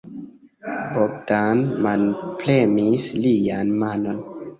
Bogdan 0.95 1.61
manpremis 1.87 3.05
lian 3.27 3.75
manon. 3.83 4.19